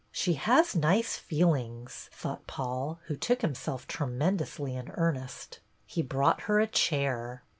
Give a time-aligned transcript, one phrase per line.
[0.11, 5.59] "She has nice feelings," thought Paul, who took himself tremendously in earnest.
[5.85, 7.43] He brought her a chair.